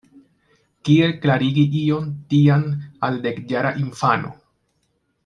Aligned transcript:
Kiel 0.87 1.11
klarigi 1.25 1.65
ion 1.81 2.07
tian 2.31 2.65
al 3.09 3.21
dekjara 3.27 3.75
infano? 3.87 4.33